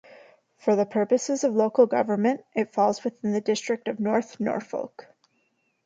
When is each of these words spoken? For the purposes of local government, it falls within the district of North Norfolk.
For 0.57 0.75
the 0.75 0.87
purposes 0.87 1.43
of 1.43 1.53
local 1.53 1.85
government, 1.85 2.43
it 2.55 2.73
falls 2.73 3.03
within 3.03 3.33
the 3.33 3.39
district 3.41 3.87
of 3.87 3.99
North 3.99 4.39
Norfolk. 4.39 5.05